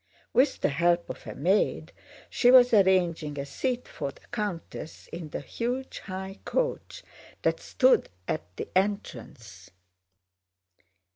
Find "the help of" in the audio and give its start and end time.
0.61-1.27